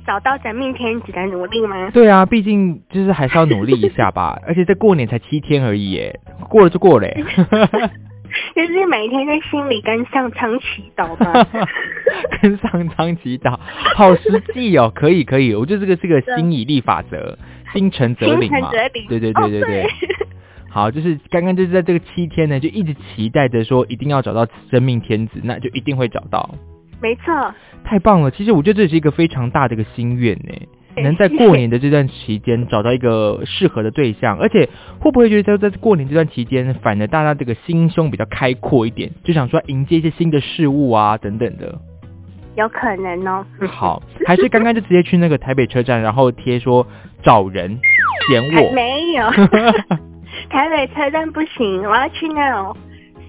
[0.08, 1.92] 找到真命天子的努力吗？
[1.92, 4.40] 对啊，毕竟就是还是要努力一下吧。
[4.48, 7.08] 而且在过年才七天而已，耶，过了就过了。
[8.56, 11.48] 就是每天在心里跟上苍祈祷吧。
[12.42, 13.60] 跟上苍祈祷，
[13.96, 17.38] 好实际哦，可以可以，我觉得这个是个心以力法则。
[17.74, 19.86] 心诚则灵嘛，对对对对对。
[20.70, 26.50] 好，就是刚刚就是在这个七天呢，就一直期待着说一定要找到生命天子，那就一定会找到。
[27.02, 27.54] 没错。
[27.84, 34.68] 太棒了，其实我觉得这是一个非常大的一个心愿呢，能在过年的这段期间找到一个适合的对象， 而且
[35.00, 41.80] 会不会觉得在在过年这段期间，反而大家这个心胸比较开阔一点，就想说迎接一些新的事物啊等等的。
[42.56, 43.46] 有可能哦。
[43.68, 46.86] 好，还是刚刚就直接去那个台北车站，然后贴说
[47.22, 47.80] 找人
[48.28, 48.72] 捡我。
[48.74, 49.30] 没有，
[50.50, 52.76] 台北车站不行，我要去那种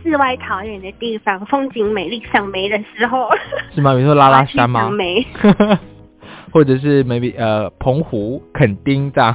[0.03, 3.28] 世外桃源的地方，风景美丽赏梅的时候。
[3.74, 3.94] 是吗？
[3.94, 4.90] 比如说拉拉山吗？
[6.53, 9.34] 或者是 maybe 呃澎湖、垦丁这样。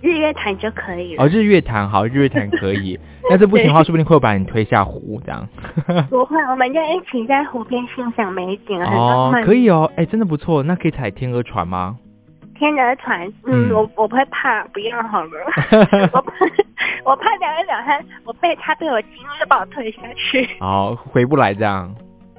[0.00, 1.22] 日月潭就可以了。
[1.22, 2.98] 哦，日月潭好，日月潭可以。
[3.28, 5.46] 但是不行的话，说不定会把你推下湖这样。
[6.08, 8.82] 不会，我们就一起在湖边欣赏美景。
[8.82, 10.62] 哦，可以哦，哎，真的不错。
[10.62, 11.98] 那可以踩天鹅船吗？
[12.60, 15.30] 天鹅船，嗯，我我不会怕，不要好了。
[16.12, 16.32] 我怕，
[17.06, 20.46] 我怕两一两他，我被他被我惊就把我推下去。
[20.60, 21.92] 哦，回不来这样。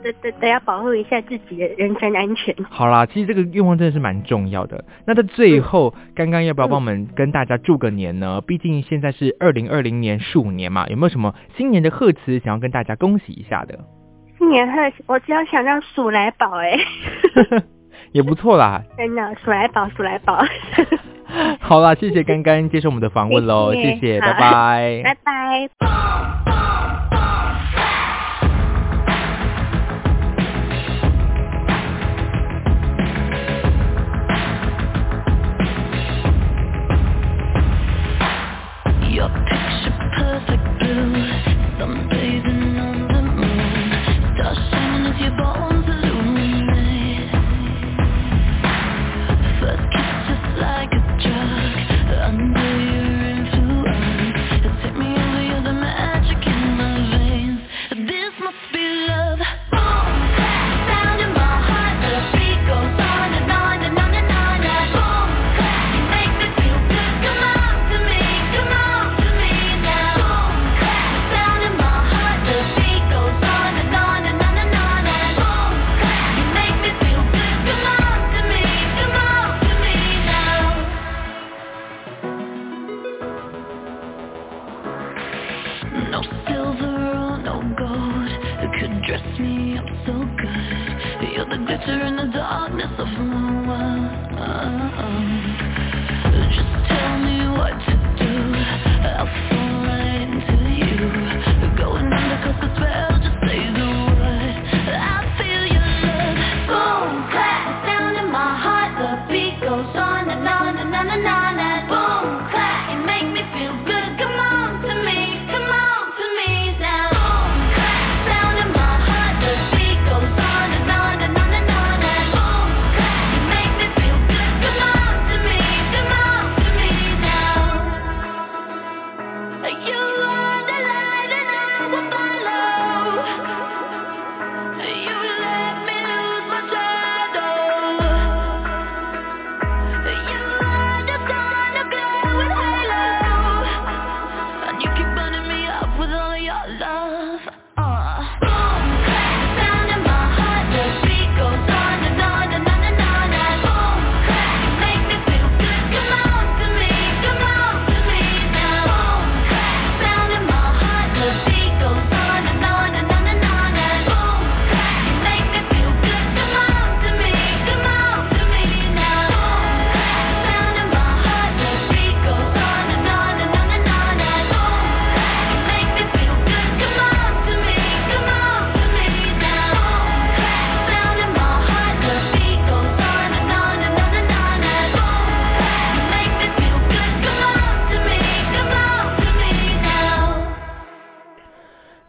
[0.03, 2.55] 对对对，要保护一下自己的人身安全。
[2.69, 4.85] 好啦，其实这个愿望真的是蛮重要的。
[5.05, 8.41] 那在最后，刚刚要不要帮我们跟大家祝个年呢？
[8.41, 13.79] 毕竟现在是二零二零年鼠年嘛，有没有什么新年的贺词想要跟大家恭喜一下的？
[14.37, 16.79] 新年贺，我只要想让鼠来宝哎，
[18.11, 18.81] 也不错啦。
[18.97, 20.43] 真的，鼠来宝，鼠来宝。
[21.59, 25.69] 好啦，谢谢刚刚接受我们的访问喽，谢谢，拜拜，拜拜。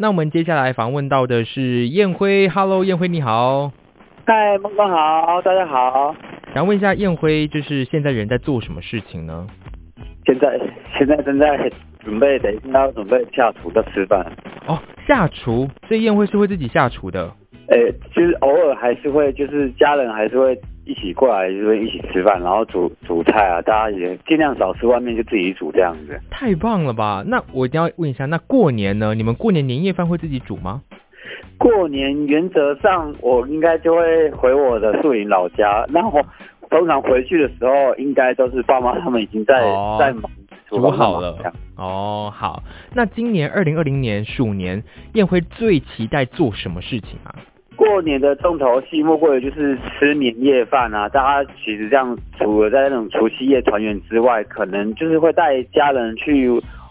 [0.03, 3.71] 那我们接下来访问到的是燕辉，Hello，燕辉你好。
[4.27, 6.13] 嗨，孟哥好，大家好。
[6.53, 9.47] 想问一下燕辉，就是现在人在做什么事情呢？
[10.27, 10.59] 现在
[10.99, 14.27] 现在正在准备，等一下准备下厨在吃饭。
[14.67, 14.77] 哦，
[15.07, 17.31] 下厨，所以燕辉是会自己下厨的。
[17.69, 26.21] 诶，就是偶尔还是会，就是家人还是会一起过来，就是一起吃饭，然后煮煮菜啊，大家也尽量少吃外面，就自己煮这样子。
[26.31, 27.23] 太棒了吧？
[27.27, 29.15] 那我一定要问一下，那过年呢？
[29.15, 30.83] 你们过年年夜饭会自己煮吗？
[31.57, 35.87] 过年原则上，我应该就会回我的树林老家。
[35.89, 36.21] 那我
[36.69, 39.63] 通常回去的时候，应该都是爸妈他们已经在
[40.01, 40.25] 在忙
[40.69, 41.39] 煮好了。
[41.77, 42.65] 哦，好。
[42.95, 44.83] 那今年二零二零年鼠年，
[45.15, 47.37] 燕辉最期待做什么事情啊？
[47.83, 51.09] 过年的重头戏莫过于就是吃年夜饭啊！
[51.09, 56.49] 大家其实这样除了在那种除夕夜团圆之外，可能就是会带家人去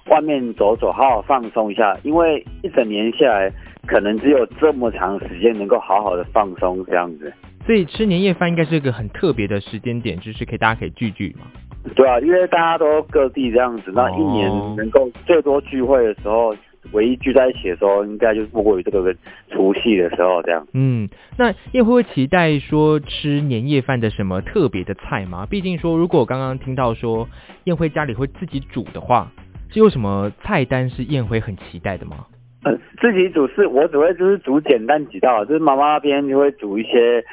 [0.09, 1.97] 外面走走，好好放松一下。
[2.03, 3.51] 因为一整年下来。
[3.87, 7.33] 可能只有这么长时间能够好好的放松这样子，
[7.65, 11.47] 所以吃年夜饭应该是一个很特别的时间点，就是可以大家可以聚聚嘛。
[11.95, 16.55] 对啊，因为大家都各地这样子，那一年能够最多聚会的时候，
[16.91, 19.15] 唯一聚在一起的时候，应该就是莫过于这个
[19.49, 20.67] 除夕的时候这样。
[20.73, 21.07] 嗯，
[21.37, 25.45] 那燕辉会期待说吃年夜饭的什么特别的菜吗？
[25.49, 27.29] 毕竟说，如果我刚刚听到说
[27.65, 29.31] 燕辉家里会自己煮的话，
[29.69, 32.25] 是有什么菜单是燕辉很期待的吗？
[32.63, 37.23] 呃，自己煮是，我只会就是煮简单几道，就是妈妈那边就会煮一些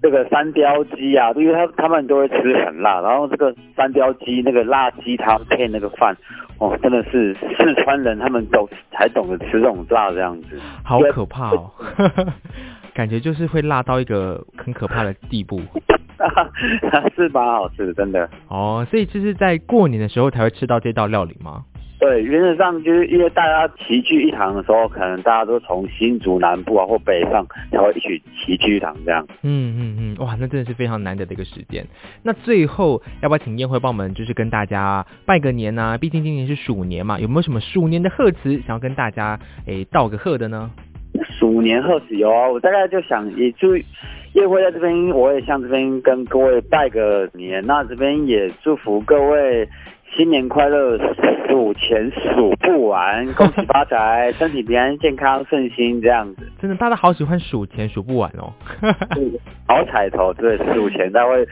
[0.00, 6.16] 这个三雕鸡啊，因为他他们都会吃很辣，然后这个三雕鸡那个辣鸡汤配那个饭，
[6.58, 11.70] 哦，真的是四川人他们都才懂得吃这种辣这样子，好可怕哦，
[12.94, 15.60] 感觉就是会辣到一个很可怕的地步，
[17.16, 18.28] 是蛮好吃的，真的。
[18.48, 21.64] 哦，所以就是在过年的时候才会吃到这道料理吗？
[22.04, 29.26] 对，原则上就是因为大家齐聚一堂的时候，可能大家都从新竹南部啊或北上才会一起齐聚一堂这样。
[29.42, 31.86] 嗯嗯嗯，哇，那真的是非常难得的一个时间。
[32.22, 35.96] 那最后要不要请宴会帮我们就是跟大家拜个年呢？
[35.98, 40.70] 毕竟今年是鼠年嘛，有没有什么鼠年的贺词想要跟大家诶道个贺的呢？
[41.38, 43.74] 鼠年贺词有啊，我大概就想也祝
[44.34, 49.66] 宴会在这边，我也向这边跟各位拜个年，那这边也祝福各位。
[50.16, 50.96] 新年快乐，
[51.48, 56.50] 数钱数不完，恭喜发财，身体平安健康顺心，这样子。
[56.60, 58.52] 真的，大家好喜欢数钱数不完哦。
[59.66, 61.44] 好彩头，对，数钱他会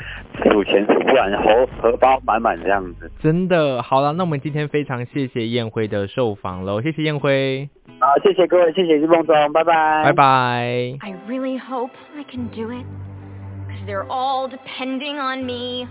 [0.45, 3.11] 数钱数不完，荷荷包满满这样子。
[3.21, 7.69] 真的，好了，那我们今天非常谢谢燕辉的受访喽，谢谢燕辉。
[7.99, 10.05] 好，谢谢各位，谢谢日梦中，拜拜。
[10.05, 10.25] 拜拜。
[11.01, 12.87] I really hope I can do it,
[13.67, 15.87] because they're all depending on me.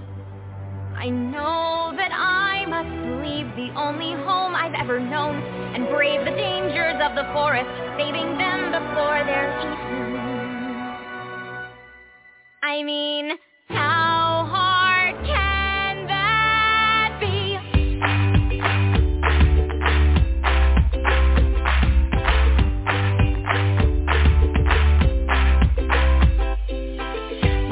[1.01, 2.93] I know that I must
[3.25, 5.41] leave the only home I've ever known
[5.73, 7.65] and brave the dangers of the forest,
[7.97, 10.11] saving them before they're eaten.
[12.61, 13.31] I mean,
[13.69, 17.57] how hard can that be?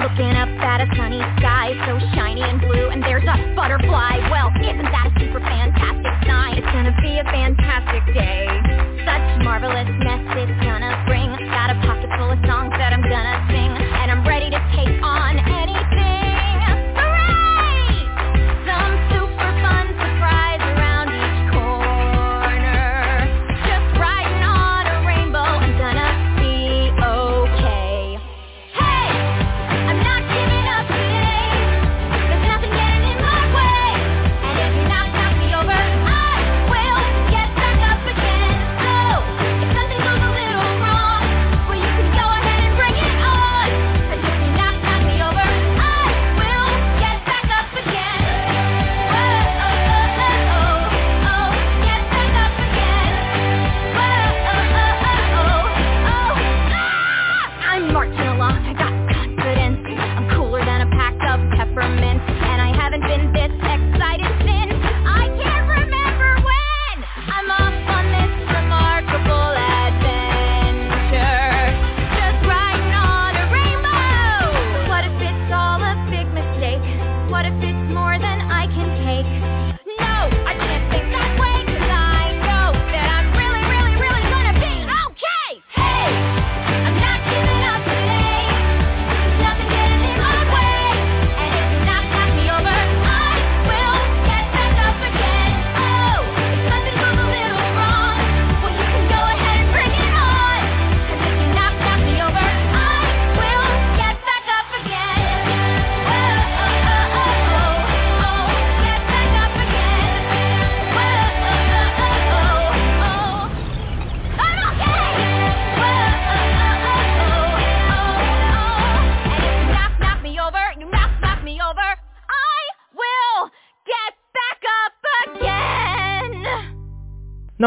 [0.02, 2.09] Looking up at a sunny sky so
[3.00, 4.20] and there's a butterfly.
[4.30, 6.58] Well, isn't that a super fantastic night?
[6.58, 8.44] It's gonna be a fantastic day.
[9.08, 11.39] Such marvelousness it's gonna bring.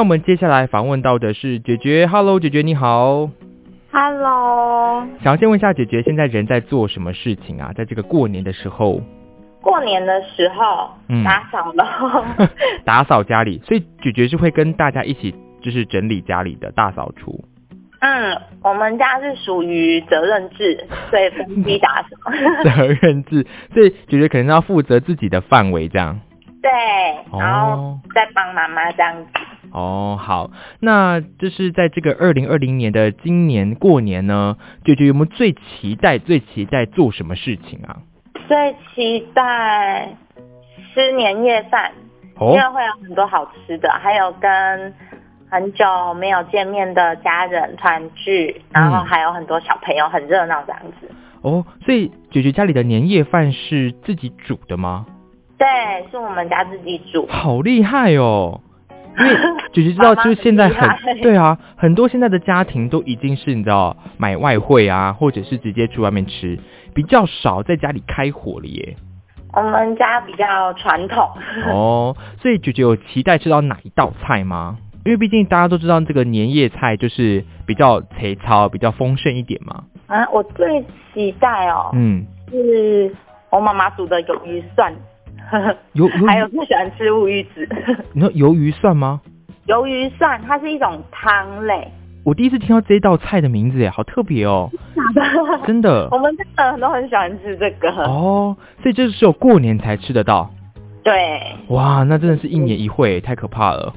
[0.03, 3.31] 那我们接下来访问到的是姐姐，Hello，姐姐你好
[3.93, 7.73] ，Hello，想要先问一下姐姐，现在人在做什么事情啊？
[7.73, 9.01] 在这个过年的时候，
[9.61, 12.49] 过年的时候，嗯，打扫了，
[12.85, 15.33] 打扫家里，所以姐姐是会跟大家一起，
[15.63, 17.45] 就是整理家里的大扫除。
[18.01, 22.09] 嗯，我们家是属于责任制， 所以分批打扫。
[22.65, 26.19] 责任制，所以姐姐可能要负责自己的范围这样。
[26.63, 26.71] 对，
[27.39, 29.31] 然后再帮妈妈这样子。
[29.73, 30.51] 哦，好，
[30.81, 37.97] 那就是在这个二零二零年的今年过年呢，舅舅有没有最期待、最期待做什么事情啊？
[38.47, 40.15] 最期待
[40.93, 41.91] 吃年夜饭，
[42.39, 44.95] 因为会有很多好吃的，还有跟
[45.51, 51.11] 很久没有见面的家人团聚，然后还有很多小朋友，很热闹这样子。
[51.41, 55.07] 哦，所以舅舅家里的年夜饭是自己煮的吗？
[55.63, 57.25] 对，是我们家自己煮。
[57.29, 58.61] 好厉害哦！
[59.17, 59.37] 因为
[59.73, 66.59] 姐姐知道，就是现在很对啊，很多现在的家庭都已经是你知道买外汇啊，或者是直接去外面吃，
[66.95, 68.97] 比较少在家里开火了耶。
[69.53, 71.29] 我们家比较传统
[71.69, 74.79] 哦，所以姐姐有期待吃到哪一道菜吗？
[75.05, 79.85] 因为毕竟大家都知道这个年夜菜就是比较肥糙、比较丰盛一点嘛。
[80.09, 83.15] 啊，我最期待哦，嗯，是
[83.51, 84.93] 我妈妈煮的鱿鱼蒜。
[85.95, 87.69] 鱿还有最喜欢吃乌鱼子。
[88.13, 89.21] 你说鱿鱼蒜吗？
[89.67, 91.87] 鱿鱼蒜，它是一种汤类。
[92.25, 94.71] 我第一次听到这道菜的名字，耶，好特别哦。
[95.67, 96.09] 真的。
[96.13, 97.91] 我们真的人都很喜欢吃这个。
[98.05, 100.51] 哦，所以这是只有过年才吃得到。
[101.03, 101.41] 对。
[101.69, 103.93] 哇，那真的是一年一会，太可怕了。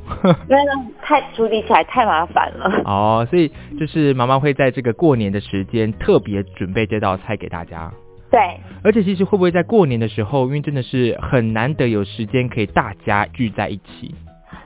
[0.50, 0.62] 因为
[1.02, 2.82] 太处理起来太麻烦了。
[2.86, 7.92] 哦，所以就是妈妈会在这个过年的时间特别准备这道菜给大家。
[8.32, 8.40] 对，
[8.84, 14.14] 而且其实会不会在过年的时候，因为真的是很难得有时间可以大家聚在一起。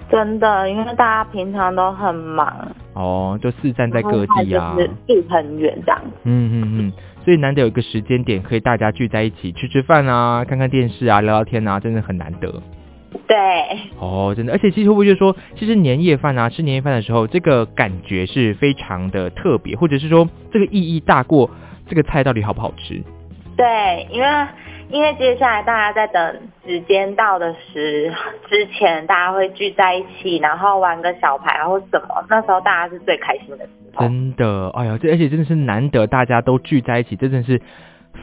[0.09, 2.71] 真的，因为大家平常都很忙。
[2.93, 4.75] 哦，就四散在各地啊，
[5.07, 6.01] 住很远这样。
[6.23, 6.93] 嗯嗯嗯，
[7.23, 12.61] 所以难得有一个时间点可以大家聚在一起吃吃饭啊，看看电视啊，聊聊天啊，真的很难得。
[13.27, 13.37] 对。
[13.99, 21.51] 哦，真的，而且其实会不会就说，其实年夜饭啊，吃年夜饭的时候，这个感觉是非常的特别，或者是说这个意义大过
[21.87, 23.03] 这个菜到底好不好吃？
[23.59, 24.27] 对，因为
[24.89, 28.09] 因为接下来大家在等时间到的时
[28.49, 34.05] 之前，大家会聚在一起，然后玩个小牌或什么，那时候大家是最开心的时候。
[34.05, 37.61] 真的，哎呀，这而且真的是难得大家都聚在一起，真的是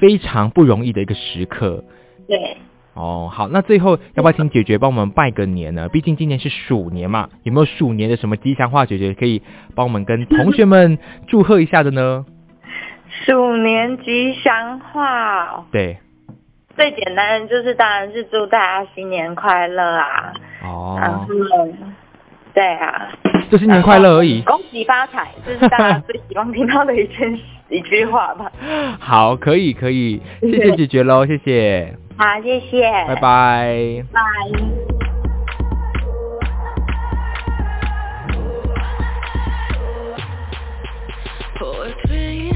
[0.01, 1.85] 非常不容易的一个时刻。
[2.27, 2.57] 对。
[2.95, 5.91] 哦，好，那最后要不要请姐姐帮我们拜个年呢？
[5.91, 8.87] 毕竟今年是鼠年嘛，有没有鼠年的什么吉祥话？
[8.87, 9.43] 姐姐可以
[9.75, 12.25] 帮我们跟同学们祝贺一下的呢？
[13.27, 15.99] 鼠年吉祥话，对，
[16.77, 20.33] 最简单的就是当然是祝大家新年快乐啊！
[20.63, 21.27] 哦，然后
[22.55, 23.09] 对啊，
[23.51, 27.37] 就新年快乐而已， 恭喜发财，这是大家最喜欢听到的一件
[27.69, 28.53] 一句话吧。
[29.01, 31.97] 好，可以可以，谢谢姐姐喽，谢谢。
[32.17, 34.21] 好，谢谢，拜拜，拜。
[41.59, 42.56] Poetry.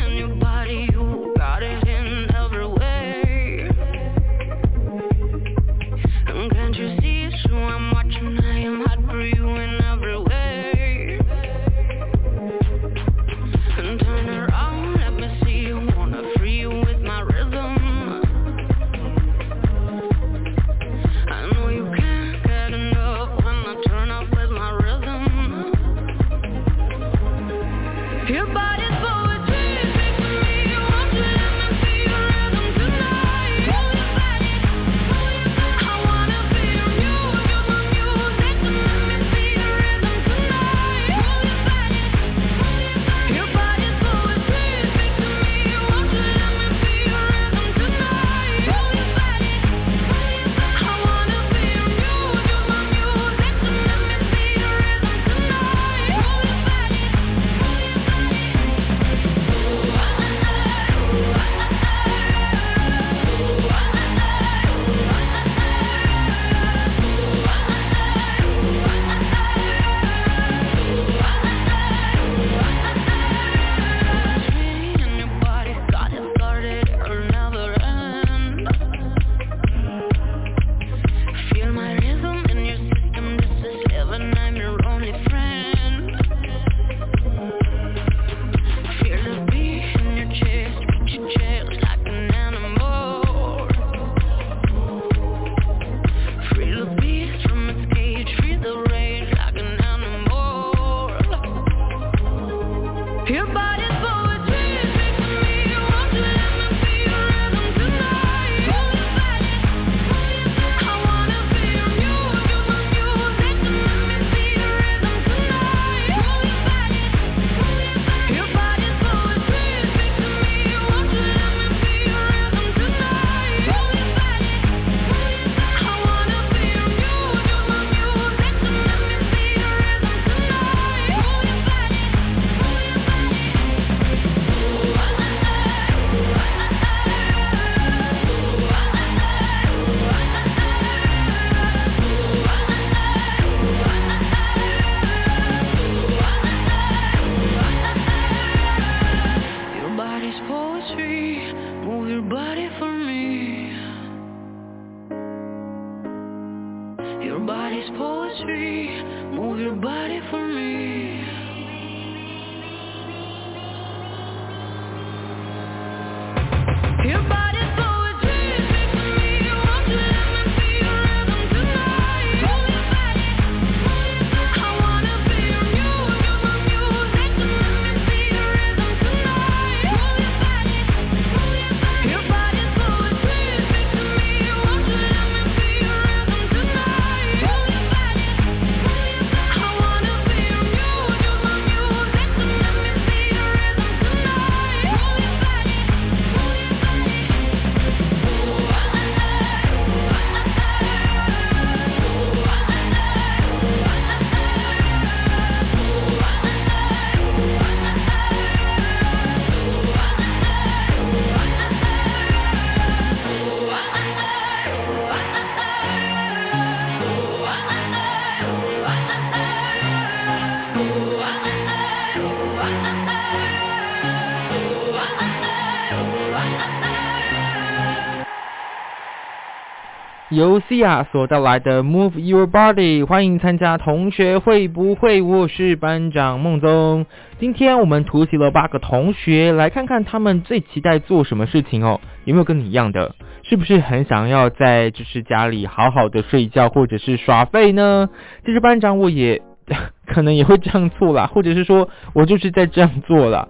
[230.30, 235.20] 由 Cia 所带来的 Move Your Body，欢迎参加同学会不会？
[235.22, 237.04] 我是班长孟宗。
[237.40, 242.00] 今天我们突袭了八个同学，来看看他们最期待做什么事情哦。
[242.26, 243.16] 有没有跟你一样的？
[243.42, 248.08] 是不是很想要在就是家里好好的睡觉，或者是耍废呢？
[248.46, 249.42] 其实班长我也
[250.06, 253.48] 可能也会这样做啦，或者是说我就是在这样做了。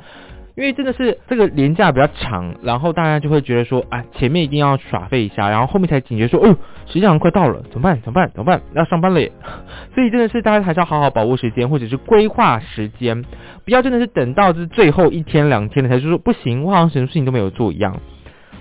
[0.61, 6.55] 因为真的是这个年假比较长，然后大家就会觉得说，啊，前面一定要耍废一下，然后后面才警觉说，哦，
[6.85, 7.99] 时间快到了，怎么办？
[8.03, 8.31] 怎么办？
[8.35, 8.61] 怎么办？
[8.75, 9.33] 要上班了耶！
[9.95, 13.25] 所以真的是大家还是要好好把握时间，或者是规划时间，
[13.65, 17.97] 不要真的是等到这最后一天两天了才说不行，我好像什么事情都没有做一样。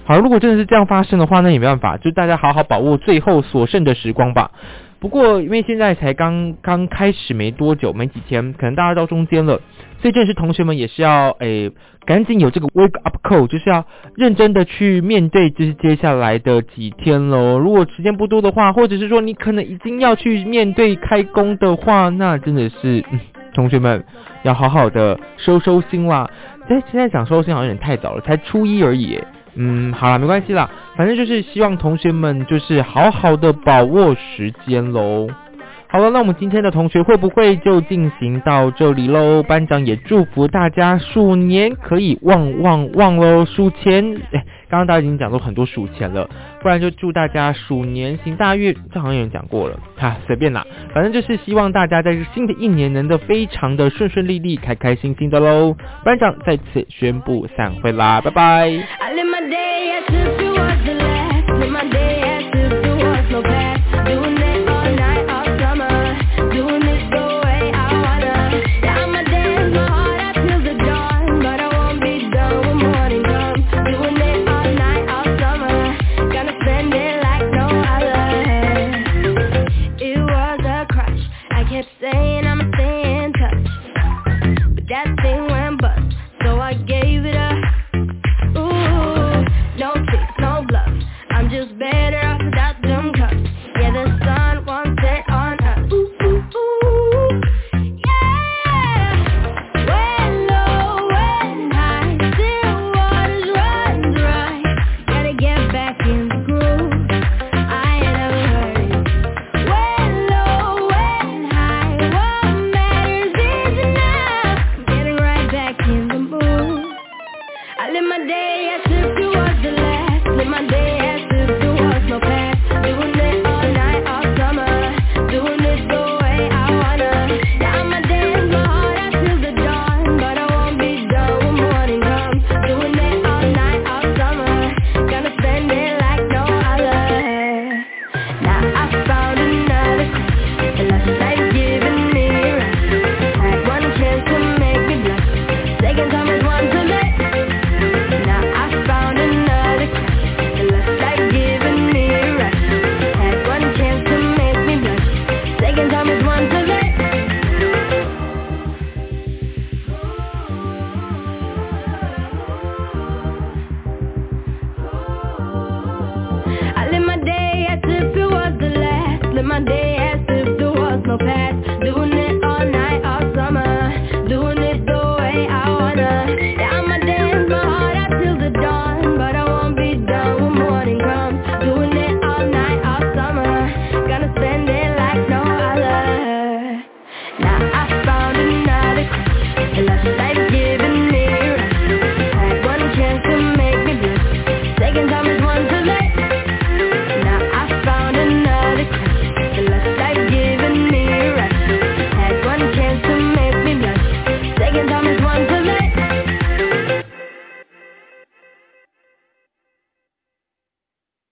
[0.05, 4.51] 好，如果真的是这样发生的话，那也没办法，就大家好好把握最后所剩的时光吧。
[5.01, 9.61] 不过，因为现在才刚刚开始没多久，没几天，可能大家到中间了，
[10.01, 11.71] 所以正是同学们也是要诶，
[12.05, 13.85] 赶紧有这个 wake up call，就是要
[14.15, 17.59] 认真的去面对，就是接下来的几天喽。
[17.59, 23.19] 如果时间不多的话，或者是说你可能已经要去面对开工的话，那真的是嗯
[23.53, 24.03] 同学们
[24.43, 26.29] 要好好的收收心啦。
[26.69, 29.19] 哎，现在讲收心好像有点太早了，才初一而已。
[29.55, 35.27] 嗯，好了，没关系啦，反正就是希望同学们就是好好的把握时间喽。
[35.91, 39.41] 好了，那我们今天的同学会不会就进行到这里喽？
[39.41, 44.15] 班长也祝福大家鼠年可以旺旺旺喽，数钱。
[44.31, 46.29] 哎，刚刚大家已经讲过很多数钱了，
[46.61, 48.75] 不然就祝大家鼠年行大运。
[48.93, 50.63] 这好像有人讲过了，哈，随便啦，
[50.93, 55.75] 反正就是希望大家在新的一年能够非常的顺顺利利、开开心心的喽。
[56.05, 58.69] 班长在此宣布散会啦，拜拜。